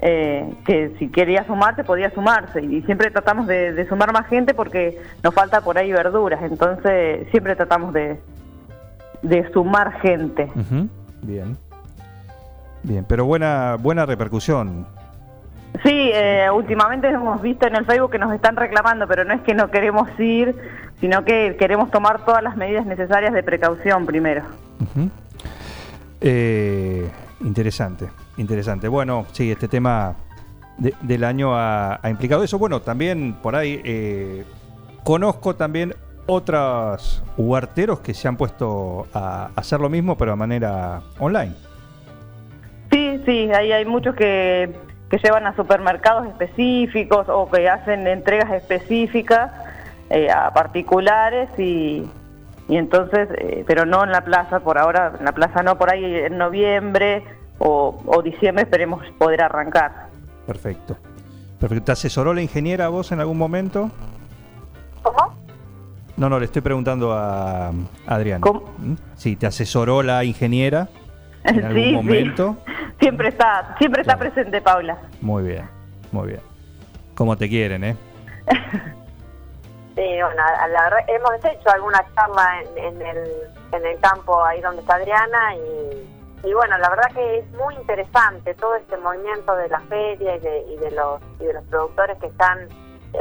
eh, 0.00 0.52
que 0.66 0.94
si 0.98 1.08
quería 1.08 1.46
sumarse 1.46 1.84
podía 1.84 2.10
sumarse. 2.10 2.62
Y 2.62 2.82
siempre 2.82 3.10
tratamos 3.10 3.46
de, 3.46 3.86
sumar 3.88 4.12
más 4.12 4.26
gente 4.26 4.52
porque 4.52 5.00
nos 5.22 5.34
falta 5.34 5.60
por 5.62 5.78
ahí 5.78 5.92
verduras, 5.92 6.42
entonces 6.42 7.28
siempre 7.30 7.56
tratamos 7.56 7.94
de, 7.94 8.20
sumar 9.52 10.00
gente. 10.00 10.50
Bien. 11.22 11.56
Bien, 12.82 13.04
pero 13.08 13.24
buena, 13.24 13.76
buena 13.78 14.04
repercusión. 14.04 14.86
Sí, 15.84 16.10
eh, 16.14 16.48
últimamente 16.54 17.08
hemos 17.08 17.40
visto 17.40 17.66
en 17.66 17.76
el 17.76 17.84
Facebook 17.86 18.10
que 18.12 18.18
nos 18.18 18.32
están 18.34 18.56
reclamando, 18.56 19.06
pero 19.08 19.24
no 19.24 19.32
es 19.34 19.40
que 19.40 19.54
no 19.54 19.70
queremos 19.70 20.08
ir, 20.20 20.54
sino 21.00 21.24
que 21.24 21.56
queremos 21.58 21.90
tomar 21.90 22.24
todas 22.24 22.42
las 22.42 22.56
medidas 22.56 22.84
necesarias 22.86 23.32
de 23.32 23.42
precaución 23.42 24.04
primero. 24.06 24.42
Eh, 26.20 27.08
interesante, 27.40 28.08
interesante. 28.36 28.86
Bueno, 28.88 29.26
sí, 29.32 29.50
este 29.50 29.66
tema 29.66 30.14
de- 30.78 30.94
del 31.00 31.24
año 31.24 31.56
ha, 31.56 31.98
ha 32.02 32.10
implicado 32.10 32.44
eso. 32.44 32.58
Bueno, 32.58 32.80
también 32.80 33.34
por 33.42 33.56
ahí 33.56 33.80
eh, 33.84 34.44
conozco 35.04 35.56
también 35.56 35.94
otros 36.26 37.24
huerteros 37.36 38.00
que 38.00 38.14
se 38.14 38.28
han 38.28 38.36
puesto 38.36 39.06
a 39.12 39.50
hacer 39.56 39.80
lo 39.80 39.88
mismo, 39.88 40.16
pero 40.16 40.32
de 40.32 40.36
manera 40.36 41.00
online. 41.18 41.54
Sí, 42.92 43.20
sí, 43.26 43.50
ahí 43.52 43.72
hay 43.72 43.84
muchos 43.86 44.14
que, 44.14 44.72
que 45.12 45.18
llevan 45.18 45.46
a 45.46 45.54
supermercados 45.54 46.26
específicos 46.26 47.28
o 47.28 47.50
que 47.50 47.68
hacen 47.68 48.06
entregas 48.06 48.50
específicas 48.50 49.50
eh, 50.08 50.30
a 50.30 50.50
particulares 50.54 51.50
y, 51.58 52.08
y 52.66 52.76
entonces, 52.78 53.28
eh, 53.36 53.62
pero 53.66 53.84
no 53.84 54.04
en 54.04 54.10
la 54.10 54.24
plaza, 54.24 54.60
por 54.60 54.78
ahora, 54.78 55.12
en 55.18 55.26
la 55.26 55.32
plaza 55.32 55.62
no, 55.62 55.76
por 55.76 55.92
ahí 55.92 56.02
en 56.02 56.38
noviembre 56.38 57.24
o, 57.58 58.00
o 58.06 58.22
diciembre 58.22 58.64
esperemos 58.64 59.06
poder 59.18 59.42
arrancar. 59.42 60.06
Perfecto. 60.46 60.96
Perfecto. 61.60 61.84
¿Te 61.84 61.92
asesoró 61.92 62.32
la 62.32 62.40
ingeniera 62.40 62.86
a 62.86 62.88
vos 62.88 63.12
en 63.12 63.20
algún 63.20 63.36
momento? 63.36 63.90
¿Cómo? 65.02 65.34
No, 66.16 66.30
no, 66.30 66.38
le 66.38 66.46
estoy 66.46 66.62
preguntando 66.62 67.12
a 67.12 67.68
a 67.68 67.72
Adriana. 68.06 68.40
¿Cómo? 68.40 68.62
¿Mm? 68.78 68.94
Sí, 69.16 69.36
¿te 69.36 69.46
asesoró 69.46 70.02
la 70.02 70.24
ingeniera 70.24 70.88
en 71.44 71.64
algún 71.64 71.74
Sí, 71.82 71.84
sí. 71.90 71.92
momento? 71.96 72.56
Siempre 73.00 73.28
está, 73.28 73.74
siempre 73.78 74.00
está 74.02 74.16
presente 74.16 74.60
Paula. 74.60 74.96
Muy 75.20 75.42
bien, 75.44 75.68
muy 76.12 76.28
bien. 76.28 76.40
Como 77.14 77.36
te 77.36 77.48
quieren, 77.48 77.84
¿eh? 77.84 77.96
Sí, 79.94 80.00
bueno, 80.22 80.42
la 80.70 80.82
verdad, 80.84 80.98
hemos 81.06 81.44
hecho 81.44 81.68
alguna 81.70 82.02
charla 82.14 82.62
en, 82.62 82.78
en 82.96 83.02
el, 83.02 83.28
en 83.72 83.84
el 83.86 84.00
campo 84.00 84.42
ahí 84.42 84.58
donde 84.62 84.80
está 84.80 84.94
Adriana 84.94 85.54
y, 85.54 86.48
y 86.48 86.54
bueno, 86.54 86.78
la 86.78 86.88
verdad 86.88 87.10
que 87.12 87.40
es 87.40 87.50
muy 87.52 87.74
interesante 87.74 88.54
todo 88.54 88.74
este 88.76 88.96
movimiento 88.96 89.54
de 89.54 89.68
la 89.68 89.80
feria 89.80 90.36
y 90.36 90.40
de, 90.40 90.62
y 90.72 90.76
de 90.78 90.90
los 90.92 91.20
y 91.40 91.44
de 91.44 91.52
los 91.52 91.64
productores 91.64 92.16
que 92.20 92.26
están 92.28 92.68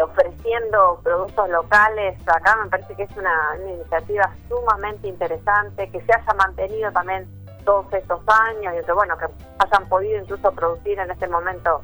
ofreciendo 0.02 1.02
productos 1.04 1.50
locales. 1.50 2.16
Acá 2.26 2.56
me 2.64 2.70
parece 2.70 2.96
que 2.96 3.04
es 3.04 3.18
una, 3.18 3.34
una 3.62 3.72
iniciativa 3.72 4.34
sumamente 4.48 5.10
interesante 5.10 5.90
que 5.92 6.00
se 6.00 6.14
haya 6.14 6.34
mantenido 6.38 6.90
también 6.94 7.28
todos 7.62 7.86
estos 7.94 8.22
años 8.28 8.74
y 8.82 8.86
que 8.86 8.92
bueno 8.92 9.18
que 9.18 9.26
hayan 9.60 9.88
podido 9.90 10.20
incluso 10.22 10.52
producir 10.52 11.00
en 11.00 11.10
este 11.12 11.28
momento 11.28 11.82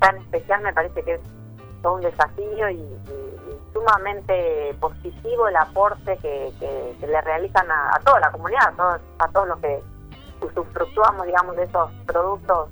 tan 0.00 0.16
especial 0.18 0.60
me 0.62 0.72
parece 0.72 1.02
que 1.02 1.14
es 1.14 1.20
todo 1.82 1.94
un 1.94 2.00
desafío 2.02 2.68
y, 2.70 2.74
y- 2.76 3.36
y 3.48 3.72
sumamente 3.72 4.74
positivo 4.80 5.48
el 5.48 5.56
aporte 5.56 6.16
que, 6.18 6.52
que- 6.58 6.96
que 6.98 7.06
le 7.06 7.20
realizan 7.20 7.70
a, 7.70 7.94
a 7.94 7.98
toda 8.00 8.18
la 8.20 8.30
comunidad, 8.32 8.68
a 8.68 8.72
todos, 8.76 9.00
a 9.20 9.28
todos 9.28 9.48
los 9.48 9.58
que 9.60 9.82
usufructuamos, 10.40 11.26
digamos, 11.26 11.56
de 11.56 11.64
esos 11.64 11.90
productos 12.06 12.68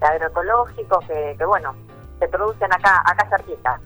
agroecológicos 0.00 1.04
que, 1.06 1.34
que, 1.38 1.44
bueno, 1.44 1.74
se 2.18 2.28
producen 2.28 2.72
acá, 2.72 3.02
acá 3.06 3.28
cerquita. 3.28 3.80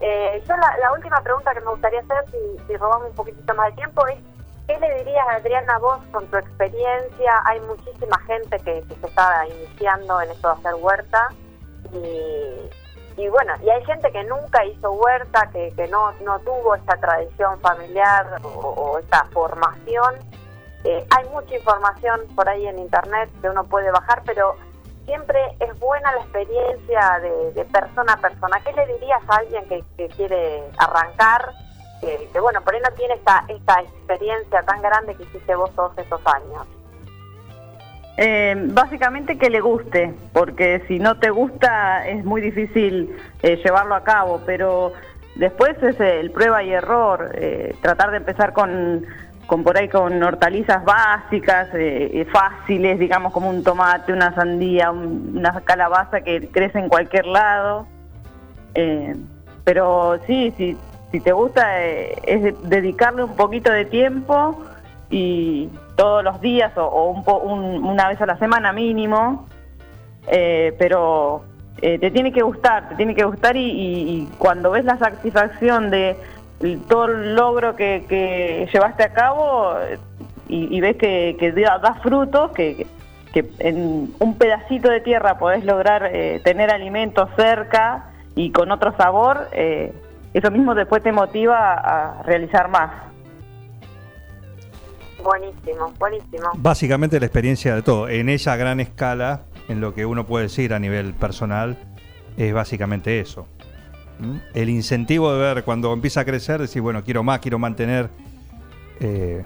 Eh, 0.00 0.42
yo 0.48 0.56
la, 0.56 0.76
la 0.78 0.92
última 0.92 1.20
pregunta 1.22 1.54
que 1.54 1.60
me 1.60 1.70
gustaría 1.70 2.00
hacer, 2.00 2.24
si, 2.30 2.66
si 2.66 2.76
robamos 2.76 3.08
un 3.10 3.14
poquitito 3.14 3.54
más 3.54 3.66
de 3.70 3.72
tiempo, 3.76 4.06
es 4.08 4.18
¿qué 4.66 4.78
le 4.78 4.94
dirías, 4.94 5.26
Adriana, 5.28 5.78
vos 5.78 5.98
con 6.12 6.26
tu 6.28 6.36
experiencia? 6.36 7.42
Hay 7.46 7.60
muchísima 7.60 8.18
gente 8.26 8.56
que, 8.58 8.82
que 8.82 8.94
se 8.94 9.06
está 9.06 9.46
iniciando 9.46 10.20
en 10.20 10.30
esto 10.30 10.48
de 10.48 10.54
hacer 10.54 10.74
huerta 10.74 11.28
y, 11.92 13.22
y 13.22 13.28
bueno, 13.28 13.54
y 13.62 13.70
hay 13.70 13.84
gente 13.84 14.10
que 14.10 14.24
nunca 14.24 14.64
hizo 14.64 14.92
huerta, 14.92 15.48
que, 15.52 15.72
que 15.76 15.86
no, 15.88 16.12
no 16.22 16.38
tuvo 16.40 16.74
esta 16.74 16.96
tradición 16.96 17.60
familiar 17.60 18.40
o, 18.42 18.48
o 18.48 18.98
esta 18.98 19.24
formación. 19.32 20.16
Eh, 20.84 21.06
hay 21.16 21.28
mucha 21.30 21.54
información 21.54 22.20
por 22.34 22.48
ahí 22.48 22.66
en 22.66 22.78
internet 22.78 23.30
que 23.40 23.48
uno 23.48 23.64
puede 23.64 23.90
bajar, 23.90 24.22
pero 24.26 24.56
siempre 25.04 25.40
es 25.60 25.78
buena 25.78 26.12
la 26.12 26.20
experiencia 26.20 27.20
de, 27.20 27.52
de 27.52 27.64
persona 27.66 28.14
a 28.14 28.16
persona. 28.16 28.60
¿Qué 28.64 28.72
le 28.72 28.86
dirías 28.86 29.22
a 29.28 29.36
alguien 29.36 29.68
que, 29.68 29.84
que 29.96 30.08
quiere 30.08 30.64
arrancar? 30.78 31.52
Bueno, 32.40 32.60
por 32.62 32.74
ahí 32.74 32.80
no 32.80 32.94
tiene 32.96 33.14
esta, 33.14 33.44
experiencia 33.48 34.62
tan 34.62 34.82
grande 34.82 35.14
que 35.14 35.22
hiciste 35.24 35.54
vos 35.54 35.70
todos 35.74 35.96
estos 35.98 36.20
años. 36.26 36.66
Eh, 38.16 38.54
básicamente 38.68 39.38
que 39.38 39.50
le 39.50 39.60
guste, 39.60 40.14
porque 40.32 40.82
si 40.86 40.98
no 41.00 41.18
te 41.18 41.30
gusta 41.30 42.06
es 42.06 42.24
muy 42.24 42.40
difícil 42.40 43.16
eh, 43.42 43.56
llevarlo 43.56 43.96
a 43.96 44.04
cabo, 44.04 44.40
pero 44.46 44.92
después 45.34 45.82
es 45.82 45.98
el 45.98 46.30
prueba 46.30 46.62
y 46.62 46.72
error, 46.72 47.32
eh, 47.34 47.74
tratar 47.82 48.12
de 48.12 48.18
empezar 48.18 48.52
con, 48.52 49.04
con 49.48 49.64
por 49.64 49.76
ahí 49.76 49.88
con 49.88 50.22
hortalizas 50.22 50.84
básicas, 50.84 51.68
eh, 51.74 52.10
eh, 52.14 52.24
fáciles, 52.26 53.00
digamos 53.00 53.32
como 53.32 53.50
un 53.50 53.64
tomate, 53.64 54.12
una 54.12 54.32
sandía, 54.34 54.92
un- 54.92 55.34
una 55.36 55.60
calabaza 55.62 56.20
que 56.20 56.48
crece 56.52 56.78
en 56.78 56.88
cualquier 56.88 57.26
lado. 57.26 57.88
Eh, 58.74 59.16
pero 59.64 60.18
sí, 60.26 60.54
sí, 60.56 60.76
si 61.14 61.20
te 61.20 61.30
gusta 61.30 61.80
eh, 61.80 62.16
es 62.24 62.42
de- 62.42 62.56
dedicarle 62.64 63.22
un 63.22 63.36
poquito 63.36 63.70
de 63.70 63.84
tiempo 63.84 64.64
y 65.10 65.68
todos 65.94 66.24
los 66.24 66.40
días 66.40 66.72
o, 66.76 67.12
una 67.12 68.08
vez 68.08 68.20
a 68.20 68.26
la 68.26 68.36
semana 68.36 68.72
mínimo, 68.72 69.46
eh, 70.26 70.74
pero 70.76 71.44
eh, 71.80 72.00
te 72.00 72.10
tiene 72.10 72.32
que 72.32 72.42
gustar, 72.42 72.88
te 72.88 72.96
tiene 72.96 73.14
que 73.14 73.22
gustar 73.22 73.56
y, 73.56 74.28
cuando 74.38 74.72
ves 74.72 74.84
la 74.84 74.98
satisfacción 74.98 75.90
de 75.90 76.16
todo 76.88 77.04
el 77.04 77.36
logro 77.36 77.76
que, 77.76 78.68
llevaste 78.72 79.04
a 79.04 79.12
cabo 79.12 79.74
y, 80.48 80.80
ves 80.80 80.96
que, 80.96 81.52
da, 81.64 81.78
da 81.78 81.94
frutos, 82.02 82.50
que, 82.50 82.88
en 83.60 84.12
un 84.18 84.36
pedacito 84.36 84.90
de 84.90 85.00
tierra 85.00 85.38
podés 85.38 85.64
lograr 85.64 86.10
tener 86.42 86.72
alimentos 86.72 87.28
cerca 87.36 88.06
y 88.34 88.50
con 88.50 88.72
otro 88.72 88.96
sabor, 88.96 89.48
eso 90.34 90.50
mismo 90.50 90.74
después 90.74 91.02
te 91.02 91.12
motiva 91.12 91.74
a 91.74 92.22
realizar 92.24 92.68
más. 92.68 92.90
Buenísimo, 95.22 95.94
buenísimo. 95.98 96.50
Básicamente 96.56 97.18
la 97.18 97.26
experiencia 97.26 97.74
de 97.74 97.82
todo. 97.82 98.08
En 98.08 98.28
esa 98.28 98.56
gran 98.56 98.80
escala, 98.80 99.44
en 99.68 99.80
lo 99.80 99.94
que 99.94 100.04
uno 100.04 100.26
puede 100.26 100.44
decir 100.44 100.74
a 100.74 100.78
nivel 100.78 101.14
personal, 101.14 101.78
es 102.36 102.52
básicamente 102.52 103.20
eso. 103.20 103.46
¿Mm? 104.18 104.36
El 104.54 104.68
incentivo 104.68 105.32
de 105.32 105.38
ver 105.38 105.64
cuando 105.64 105.92
empieza 105.92 106.20
a 106.20 106.24
crecer, 106.24 106.60
decir, 106.60 106.82
bueno, 106.82 107.04
quiero 107.04 107.22
más, 107.22 107.38
quiero 107.38 107.58
mantener 107.58 108.10
eh, 109.00 109.44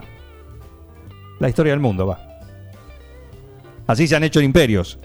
la 1.38 1.48
historia 1.48 1.72
del 1.72 1.80
mundo, 1.80 2.06
va. 2.06 2.18
Así 3.86 4.08
se 4.08 4.16
han 4.16 4.24
hecho 4.24 4.40
imperios. 4.40 4.98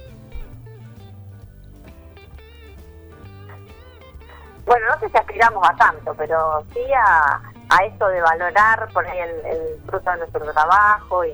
Aspiramos 5.13 5.67
a 5.67 5.75
tanto, 5.75 6.13
pero 6.15 6.63
sí 6.74 6.82
a, 6.93 7.41
a 7.70 7.86
esto 7.86 8.08
de 8.08 8.22
valorar 8.22 8.88
por 8.93 9.05
ahí 9.05 9.20
el, 9.20 9.82
fruto 9.86 10.12
de 10.12 10.17
nuestro 10.17 10.51
trabajo 10.51 11.25
y, 11.25 11.34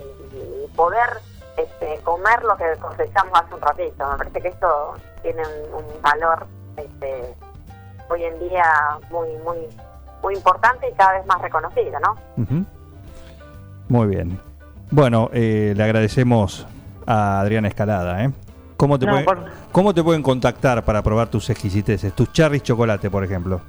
poder 0.75 1.09
este, 1.57 1.99
comer 2.03 2.41
lo 2.43 2.55
que 2.55 2.63
cosechamos 2.79 3.33
hace 3.37 3.53
un 3.53 3.61
ratito. 3.61 4.09
Me 4.11 4.17
parece 4.17 4.41
que 4.41 4.47
esto 4.49 4.95
tiene 5.21 5.43
un, 5.73 6.01
valor 6.01 6.47
este, 6.77 7.35
hoy 8.09 8.23
en 8.23 8.39
día 8.39 8.63
muy, 9.09 9.29
muy, 9.43 9.67
muy 10.21 10.35
importante 10.35 10.89
y 10.89 10.93
cada 10.93 11.13
vez 11.13 11.25
más 11.25 11.41
reconocido, 11.41 11.99
¿no? 11.99 12.15
Ujú. 12.41 12.65
Muy 13.89 14.07
bien. 14.07 14.39
Bueno, 14.91 15.29
eh, 15.33 15.73
le 15.75 15.83
agradecemos 15.83 16.65
a 17.05 17.41
Adriana 17.41 17.67
Escalada. 17.67 18.23
¿eh? 18.23 18.31
¿Cómo, 18.79 18.97
te 18.97 19.05
No, 19.05 19.11
pueden, 19.11 19.25
por- 19.25 19.45
¿Cómo 19.73 19.93
te 19.93 20.01
pueden 20.01 20.23
contactar 20.23 20.85
para 20.85 21.01
probar 21.01 21.27
tus 21.27 21.49
exquisiteces? 21.49 22.13
Tus 22.13 22.31
cherries 22.31 22.63
chocolate, 22.63 23.09
por 23.09 23.23
ejemplo. 23.25 23.59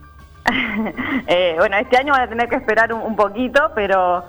Eh, 1.26 1.54
bueno, 1.58 1.76
este 1.76 1.96
año 1.96 2.12
van 2.12 2.22
a 2.22 2.28
tener 2.28 2.48
que 2.48 2.56
esperar 2.56 2.92
un, 2.92 3.02
un 3.02 3.14
poquito, 3.14 3.60
pero 3.74 4.24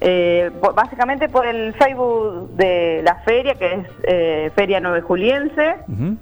eh, 0.00 0.50
básicamente 0.74 1.28
por 1.28 1.46
el 1.46 1.74
Facebook 1.74 2.50
de 2.56 3.02
la 3.04 3.16
feria, 3.16 3.54
que 3.54 3.74
es 3.74 3.86
eh, 4.04 4.50
Feria 4.54 4.80
Nueve 4.80 5.00
Juliense. 5.02 5.76
Ujú. 5.88 6.16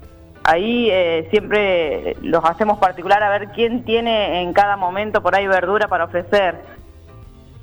Ahí 0.45 0.91
siempre 1.31 2.17
los 2.23 2.45
hacemos 2.45 2.79
particular 2.79 3.23
a 3.23 3.29
ver 3.31 3.49
quién 3.55 3.85
tiene 3.85 4.43
en 4.43 4.53
cada 4.55 4.77
momento 4.77 5.23
por 5.23 5.35
ahí 5.35 5.47
verdura 5.47 5.87
para 5.89 6.05
ofrecer. 6.05 6.57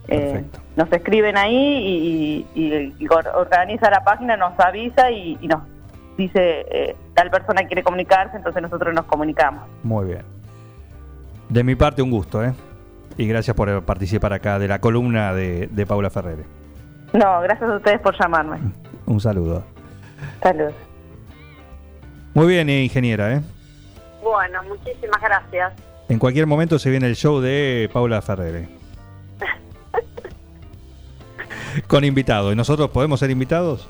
Perfecto. 0.08 0.60
nos 0.76 0.92
escriben 0.92 1.36
ahí 1.38 2.46
y, 2.56 3.08
organiza 3.34 3.90
la 3.90 4.04
página 4.04 4.38
nos 4.38 4.58
avisa 4.60 5.10
y, 5.10 5.38
y 5.42 5.48
nos 5.48 5.62
dice 6.18 6.66
eh, 6.70 6.96
tal 7.14 7.30
persona 7.30 7.66
quiere 7.68 7.84
comunicarse, 7.84 8.38
entonces 8.38 8.62
nosotros 8.62 8.94
nos 8.94 9.06
comunicamos. 9.06 9.68
Muy 9.84 10.06
bien. 10.06 10.24
De 11.50 11.64
mi 11.64 11.76
parte, 11.76 12.02
un 12.02 12.12
gusto, 12.12 12.44
¿eh? 12.44 12.54
Y 13.18 13.28
gracias 13.28 13.56
por 13.56 13.84
participar 13.84 14.34
acá 14.34 14.60
de 14.60 14.68
la 14.68 14.80
columna 14.80 15.34
de, 15.34 15.68
de 15.68 15.86
Paula 15.86 16.10
Ferrere. 16.10 16.44
No, 17.14 17.42
gracias 17.42 17.70
a 17.70 17.76
ustedes 17.76 18.00
por 18.02 18.20
llamarme. 18.20 18.60
Un 19.06 19.20
saludo. 19.20 19.64
Saludos. 20.42 20.74
Muy 22.34 22.48
bien, 22.48 22.70
eh, 22.70 22.84
ingeniera, 22.84 23.34
¿eh? 23.34 23.42
Bueno, 24.22 24.62
muchísimas 24.64 25.22
gracias. 25.22 25.74
En 26.10 26.20
cualquier 26.20 26.48
momento 26.48 26.80
se 26.80 26.90
viene 26.90 27.08
el 27.08 27.16
show 27.16 27.40
de 27.40 27.90
Paula 27.94 28.22
Ferrere. 28.22 28.68
Con 31.88 32.04
invitados. 32.04 32.52
¿Y 32.52 32.56
nosotros 32.56 32.90
podemos 32.90 33.20
ser 33.20 33.32
invitados? 33.32 33.88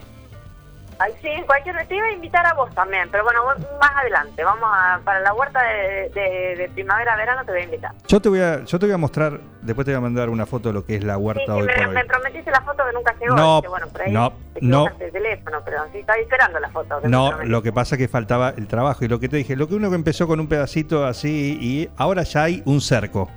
Ay, 0.97 1.11
sí, 1.21 1.27
en 1.27 1.45
cualquier 1.45 1.75
te 1.87 1.95
iba 1.95 2.05
a 2.07 2.11
invitar 2.13 2.45
a 2.45 2.53
vos 2.53 2.73
también, 2.73 3.09
pero 3.11 3.23
bueno, 3.25 3.41
más 3.81 3.91
adelante, 3.95 4.43
vamos 4.45 4.69
a, 4.73 4.99
para 5.03 5.19
la 5.19 5.33
huerta 5.33 5.61
de, 5.61 6.09
de- 6.09 6.55
de 6.55 6.69
primavera-verano 6.73 7.43
te 7.43 7.51
voy 7.51 7.61
a 7.61 7.63
invitar. 7.65 7.91
Yo 8.07 8.21
te 8.21 8.29
voy 8.29 8.39
a, 8.39 8.63
yo 8.63 8.79
te 8.79 8.85
voy 8.85 8.93
a 8.93 8.97
mostrar, 8.97 9.39
después 9.61 9.83
te 9.85 9.91
voy 9.91 9.97
a 9.97 10.01
mandar 10.01 10.29
una 10.29 10.45
foto 10.45 10.69
de 10.69 10.73
lo 10.73 10.85
que 10.85 10.95
es 10.95 11.03
la 11.03 11.17
huerta 11.17 11.43
sí, 11.45 11.51
hoy 11.51 11.63
me, 11.63 11.73
por 11.73 11.87
hoy. 11.87 11.93
me 11.95 12.05
prometiste 12.05 12.49
la 12.51 12.61
foto 12.61 12.83
que 12.87 12.93
nunca 12.93 13.13
llegó. 13.19 13.35
No, 13.35 13.55
dije, 13.57 13.67
bueno, 13.67 13.87
por 13.89 14.01
ahí 14.03 14.11
no, 14.13 14.33
no. 14.61 14.87
el 14.99 15.11
teléfono, 15.11 15.57
pero 15.65 15.83
sí, 15.91 15.97
estaba 15.99 16.17
esperando 16.19 16.59
la 16.61 16.69
foto. 16.69 17.01
que 17.01 17.09
No, 17.09 17.43
lo 17.43 17.61
que 17.61 17.73
pasa 17.73 17.95
es 17.95 17.99
que 17.99 18.07
faltaba 18.07 18.53
el 18.55 18.67
trabajo 18.67 19.03
y 19.03 19.09
lo 19.09 19.19
que 19.19 19.27
te 19.27 19.35
dije, 19.35 19.57
lo 19.57 19.67
que 19.67 19.75
uno 19.75 19.89
que 19.89 19.95
empezó 19.95 20.27
con 20.27 20.39
un 20.39 20.47
pedacito 20.47 21.05
así 21.05 21.57
y 21.59 21.89
ahora 21.97 22.23
ya 22.23 22.43
hay 22.43 22.61
un 22.65 22.79
cerco. 22.79 23.29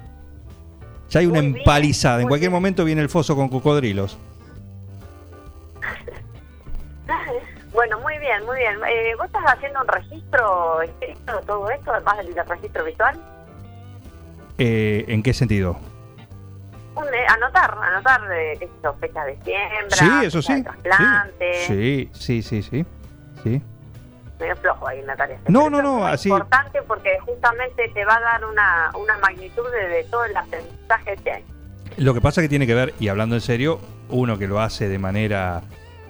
Ya 1.10 1.20
hay 1.20 1.26
una 1.26 1.40
Muy 1.40 1.48
bien, 1.48 1.58
empalizada. 1.58 2.20
En 2.20 2.28
cualquier 2.28 2.50
bien. 2.50 2.60
momento 2.60 2.84
viene 2.84 3.00
el 3.00 3.08
foso 3.08 3.34
con 3.34 3.48
cocodrilos. 3.48 4.16
Bueno, 7.72 8.00
muy 8.00 8.18
bien, 8.18 8.44
muy 8.44 8.56
bien. 8.56 8.76
Eh, 8.88 9.14
¿Vos 9.16 9.26
estás 9.26 9.44
haciendo 9.46 9.80
un 9.80 9.88
registro 9.88 10.82
escrito 10.82 11.38
de 11.38 11.46
todo 11.46 11.70
esto, 11.70 11.92
además 11.92 12.16
del, 12.18 12.34
registro 12.46 12.84
visual? 12.84 13.20
Eh, 14.58 15.04
¿En 15.08 15.22
qué 15.22 15.32
sentido? 15.34 15.78
Un, 16.96 17.04
eh, 17.06 17.26
anotar, 17.28 17.76
anotar 17.80 18.26
de, 18.28 18.56
qué 18.58 18.66
sé 18.66 18.72
yo, 18.82 18.94
fecha 18.94 19.24
de 19.24 19.38
siembra, 19.44 19.96
Sí, 19.96 20.10
eso 20.24 20.42
sí. 20.42 20.62
trasplante. 20.62 21.54
Sí, 21.66 22.10
sí, 22.12 22.42
sí, 22.42 22.62
sí. 22.62 22.84
sí. 23.44 23.62
medio 24.40 24.56
flojo 24.56 24.88
ahí, 24.88 25.02
Natalia. 25.02 25.38
No, 25.48 25.70
no, 25.70 25.80
no, 25.82 26.08
es 26.08 26.14
así- 26.14 26.28
importante 26.30 26.82
porque 26.82 27.18
justamente 27.20 27.88
te 27.90 28.04
va 28.04 28.16
a 28.16 28.20
dar 28.20 28.44
una, 28.44 28.90
una 28.98 29.16
magnitud 29.18 29.70
de, 29.70 29.88
de 29.88 30.04
todo 30.04 30.24
el 30.24 30.36
aprendizaje 30.36 31.16
que 31.22 31.32
hay. 31.32 31.44
Lo 31.98 32.14
que 32.14 32.20
pasa 32.20 32.40
que 32.40 32.48
tiene 32.48 32.66
que 32.66 32.74
ver, 32.74 32.94
y 32.98 33.08
hablando 33.08 33.34
en 33.36 33.40
serio, 33.40 33.78
uno 34.08 34.38
que 34.38 34.46
lo 34.48 34.60
hace 34.60 34.88
de 34.88 34.98
manera 34.98 35.62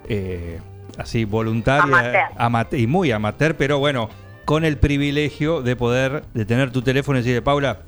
eh, 0.09 0.61
así 0.97 1.25
voluntaria 1.25 1.83
Amateur. 1.85 2.23
amate- 2.37 2.79
y 2.79 2.87
muy 2.87 3.11
amateur, 3.13 3.55
pero 3.57 3.79
bueno, 3.79 4.09
con 4.45 4.65
el 4.65 4.79
privilegio 4.79 5.63
de 5.63 5.77
poder, 5.77 6.25
de 6.35 6.45
tener 6.45 6.71
tu 6.71 6.83
teléfono 6.83 7.19
y 7.19 7.23
decirle, 7.23 7.43
Paula, 7.43 7.81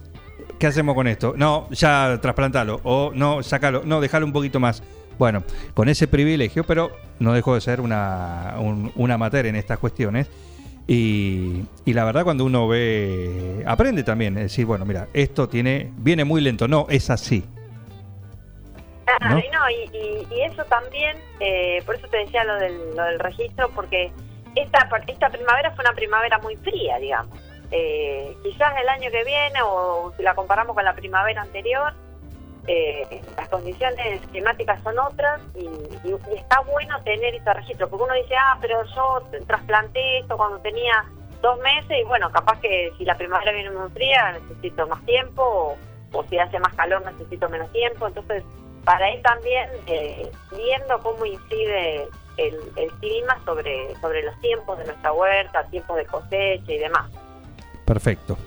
¿qué 0.59 0.67
hacemos 0.67 0.95
con 0.95 1.07
esto? 1.07 1.35
No, 1.37 1.69
ya 1.71 2.19
trasplantalo, 2.21 2.81
o 2.85 3.13
no, 3.15 3.43
sacalo, 3.43 3.83
no, 3.85 4.01
déjalo 4.01 4.27
un 4.27 4.33
poquito 4.33 4.61
más. 4.61 4.83
Bueno, 5.19 5.43
con 5.75 5.89
ese 5.91 6.07
privilegio, 6.09 6.65
pero 6.65 6.91
no 7.19 7.33
dejó 7.35 7.55
de 7.55 7.61
ser 7.61 7.81
una, 7.83 8.55
un, 8.59 8.91
un 8.95 9.11
amateur 9.11 9.45
en 9.47 9.57
estas 9.57 9.79
cuestiones. 9.79 10.29
Y, 10.89 11.63
y 11.85 11.93
la 11.93 12.05
verdad 12.05 12.25
cuando 12.25 12.45
uno 12.45 12.67
ve, 12.67 13.63
aprende 13.67 14.03
también, 14.03 14.37
es 14.39 14.45
decir, 14.45 14.65
bueno, 14.67 14.85
mira, 14.85 15.09
esto 15.13 15.49
tiene, 15.49 15.93
viene 15.99 16.25
muy 16.25 16.41
lento, 16.41 16.67
no, 16.69 16.87
es 16.89 17.11
así. 17.11 17.45
Claro, 19.19 19.35
¿No? 19.37 19.39
y, 19.41 19.49
no, 19.51 19.71
y, 19.71 19.97
y- 19.97 20.27
y 20.35 20.43
eso 20.43 20.65
también, 20.67 21.23
eh, 21.41 21.83
por 21.87 21.97
eso 21.97 22.07
te 22.09 22.19
decía 22.19 22.45
lo 22.45 22.55
del, 22.57 22.95
lo 22.97 23.05
del 23.05 23.19
registro, 23.19 23.71
porque 23.75 24.13
esta, 24.55 24.89
esta 25.07 25.31
primavera 25.31 25.71
fue 25.73 25.85
una 25.85 25.95
primavera 25.95 26.39
muy 26.39 26.57
fría, 26.57 26.99
digamos. 26.99 27.39
Eh, 27.73 28.37
quizás 28.43 28.73
el 28.83 28.89
año 28.89 29.11
que 29.11 29.25
viene, 29.25 29.61
o 29.65 30.13
si 30.17 30.23
la 30.23 30.35
comparamos 30.35 30.75
con 30.75 30.85
la 30.85 30.95
primavera 30.95 31.43
anterior, 31.43 31.93
eh, 32.67 33.23
las 33.37 33.49
condiciones 33.49 34.21
climáticas 34.31 34.83
son 34.83 34.99
otras 34.99 35.41
y, 35.55 35.61
y- 35.67 36.15
y 36.33 36.37
está 36.37 36.61
bueno 36.61 37.01
tener 37.03 37.35
ese 37.35 37.53
registro, 37.55 37.89
porque 37.89 38.05
uno 38.05 38.15
dice, 38.15 38.35
ah, 38.37 38.59
pero 38.61 38.83
yo 38.95 39.23
trasplanté 39.47 40.19
esto 40.19 40.37
cuando 40.37 40.59
tenía 40.61 41.05
dos 41.41 41.59
meses 41.61 41.99
y 41.99 42.05
bueno, 42.05 42.31
capaz 42.31 42.61
que 42.61 42.93
si 42.99 43.05
la 43.05 43.17
primavera 43.17 43.51
viene 43.53 43.71
muy 43.71 43.91
fría 43.91 44.33
necesito 44.33 44.87
más 44.87 45.03
tiempo 45.07 45.43
o, 45.43 45.79
o 46.19 46.25
si 46.25 46.39
hace 46.39 46.59
más 46.59 46.75
calor 46.75 47.03
necesito 47.07 47.49
menos 47.49 47.73
tiempo, 47.73 48.07
entonces 48.09 48.45
para 48.85 49.13
ir 49.15 49.23
también 49.23 49.69
eh, 49.87 50.31
viendo 50.51 50.99
cómo 51.01 51.25
incide 51.25 52.09
el, 52.37 52.57
el 52.77 52.91
clima 53.01 53.39
sobre, 53.45 53.95
sobre 54.01 54.23
los 54.23 54.39
tiempos 54.41 54.79
de 54.79 54.87
nuestra 54.87 55.13
huerta, 55.13 55.65
tiempos 55.71 55.97
de 55.97 56.07
cosecha 56.07 56.73
y 56.73 56.79
demás. 56.79 57.11
Perfecto. 57.85 58.39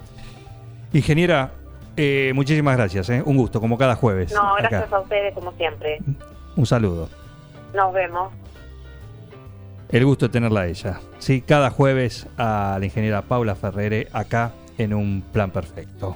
Ingeniera, 0.93 1.51
eh, 1.97 2.31
muchísimas 2.33 2.77
gracias, 2.77 3.09
¿eh? 3.09 3.21
un 3.25 3.37
gusto, 3.37 3.59
como 3.59 3.77
cada 3.77 3.95
jueves. 3.95 4.31
No, 4.33 4.55
acá. 4.55 4.69
gracias 4.69 4.93
a 4.93 4.99
ustedes 4.99 5.33
como 5.33 5.51
siempre. 5.53 5.99
Un 6.55 6.65
saludo. 6.65 7.09
Nos 7.73 7.93
vemos. 7.93 8.31
El 9.89 10.05
gusto 10.05 10.27
de 10.27 10.31
tenerla 10.31 10.61
a 10.61 10.67
ella. 10.67 10.99
Sí, 11.19 11.41
cada 11.41 11.69
jueves 11.69 12.27
a 12.37 12.77
la 12.79 12.85
ingeniera 12.85 13.21
Paula 13.21 13.55
Ferrere 13.55 14.07
acá 14.11 14.51
en 14.77 14.93
un 14.93 15.23
plan 15.31 15.51
perfecto. 15.51 16.15